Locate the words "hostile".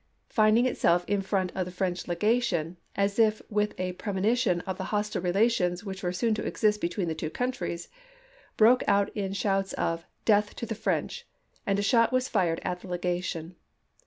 4.85-5.21